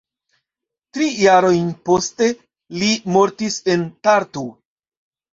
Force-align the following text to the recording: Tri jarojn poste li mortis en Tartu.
Tri 0.97 1.09
jarojn 1.23 1.67
poste 1.89 2.29
li 2.83 2.89
mortis 3.17 3.59
en 3.75 3.83
Tartu. 4.09 4.43